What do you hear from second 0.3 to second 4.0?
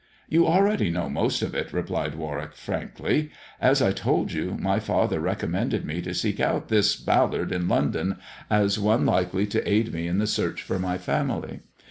"You already know most of it," replied Warwick frankly;" as I